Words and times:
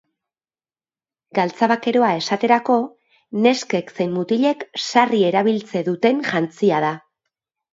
Galtza 1.39 1.67
bakeroa 1.71 2.09
esaterako, 2.21 2.77
neskek 3.43 3.93
zein 3.99 4.17
mutilek 4.17 4.67
sarri 4.87 5.23
erabiltze 5.29 5.85
duten 5.91 6.25
jantzia 6.33 6.83
da. 6.87 6.91